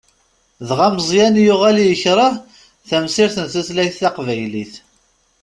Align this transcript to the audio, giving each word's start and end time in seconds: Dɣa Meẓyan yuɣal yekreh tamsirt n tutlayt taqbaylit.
Dɣa 0.67 0.87
Meẓyan 0.95 1.35
yuɣal 1.45 1.77
yekreh 1.81 2.35
tamsirt 2.89 3.35
n 3.39 3.45
tutlayt 3.51 3.95
taqbaylit. 4.01 4.73